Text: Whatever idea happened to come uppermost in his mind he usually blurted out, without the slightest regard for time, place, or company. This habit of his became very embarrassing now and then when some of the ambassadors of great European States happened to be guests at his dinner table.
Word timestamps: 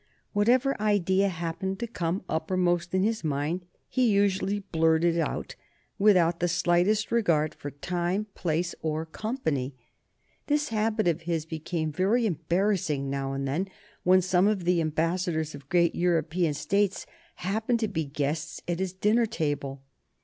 Whatever 0.33 0.81
idea 0.81 1.29
happened 1.29 1.77
to 1.77 1.85
come 1.85 2.23
uppermost 2.27 2.95
in 2.95 3.03
his 3.03 3.23
mind 3.23 3.67
he 3.87 4.09
usually 4.09 4.57
blurted 4.57 5.19
out, 5.19 5.55
without 5.99 6.39
the 6.39 6.47
slightest 6.47 7.11
regard 7.11 7.53
for 7.53 7.69
time, 7.69 8.25
place, 8.33 8.73
or 8.81 9.05
company. 9.05 9.75
This 10.47 10.69
habit 10.69 11.07
of 11.07 11.21
his 11.29 11.45
became 11.45 11.91
very 11.91 12.25
embarrassing 12.25 13.11
now 13.11 13.33
and 13.33 13.47
then 13.47 13.67
when 14.01 14.23
some 14.23 14.47
of 14.47 14.65
the 14.65 14.81
ambassadors 14.81 15.53
of 15.53 15.69
great 15.69 15.93
European 15.93 16.55
States 16.55 17.05
happened 17.35 17.79
to 17.81 17.87
be 17.87 18.03
guests 18.03 18.59
at 18.67 18.79
his 18.79 18.93
dinner 18.93 19.27
table. 19.27 19.83